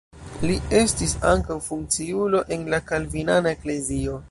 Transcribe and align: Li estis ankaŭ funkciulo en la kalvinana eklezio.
Li 0.45 0.53
estis 0.79 1.13
ankaŭ 1.33 1.59
funkciulo 1.67 2.43
en 2.57 2.65
la 2.75 2.83
kalvinana 2.93 3.55
eklezio. 3.59 4.19